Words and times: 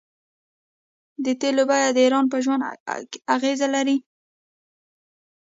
د 1.25 1.25
تیلو 1.41 1.63
بیه 1.69 1.89
د 1.93 1.97
ایران 2.05 2.25
په 2.31 2.37
ژوند 2.43 2.61
اغیز 3.35 3.59
لري. 3.75 3.97